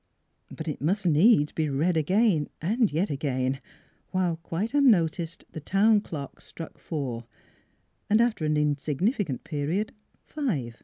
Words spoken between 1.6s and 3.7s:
NEIGHBORS 327 read again and yet again,